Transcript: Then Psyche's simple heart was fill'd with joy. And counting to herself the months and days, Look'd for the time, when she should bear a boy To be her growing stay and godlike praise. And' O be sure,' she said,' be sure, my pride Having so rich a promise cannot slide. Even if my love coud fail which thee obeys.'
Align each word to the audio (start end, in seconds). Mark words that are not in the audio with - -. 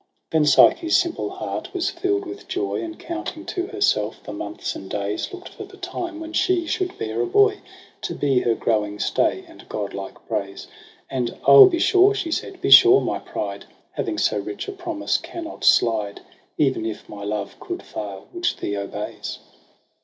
Then 0.31 0.47
Psyche's 0.47 0.97
simple 0.97 1.29
heart 1.29 1.75
was 1.75 1.91
fill'd 1.91 2.25
with 2.25 2.47
joy. 2.47 2.81
And 2.81 2.97
counting 2.97 3.45
to 3.45 3.67
herself 3.67 4.19
the 4.23 4.33
months 4.33 4.75
and 4.75 4.89
days, 4.89 5.31
Look'd 5.31 5.49
for 5.49 5.63
the 5.65 5.77
time, 5.77 6.19
when 6.19 6.33
she 6.33 6.65
should 6.65 6.97
bear 6.97 7.21
a 7.21 7.27
boy 7.27 7.59
To 8.01 8.15
be 8.15 8.39
her 8.39 8.55
growing 8.55 8.97
stay 8.97 9.45
and 9.47 9.69
godlike 9.69 10.15
praise. 10.27 10.67
And' 11.07 11.37
O 11.45 11.67
be 11.67 11.77
sure,' 11.77 12.15
she 12.15 12.31
said,' 12.31 12.61
be 12.61 12.71
sure, 12.71 12.99
my 12.99 13.19
pride 13.19 13.65
Having 13.91 14.17
so 14.17 14.39
rich 14.39 14.67
a 14.67 14.71
promise 14.71 15.17
cannot 15.17 15.63
slide. 15.63 16.21
Even 16.57 16.83
if 16.83 17.07
my 17.07 17.23
love 17.23 17.59
coud 17.59 17.83
fail 17.83 18.25
which 18.31 18.57
thee 18.57 18.75
obeys.' 18.75 19.37